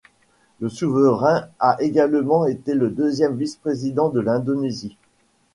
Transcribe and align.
Le 0.61 0.67
souverain 0.67 1.47
a 1.59 1.79
également 1.79 2.47
été 2.47 2.73
le 2.73 2.89
deuxième 2.89 3.35
vice-président 3.37 4.09
de 4.09 4.19
l'Indonésie. 4.19 4.97